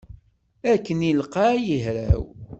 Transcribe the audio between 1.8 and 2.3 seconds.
hraw.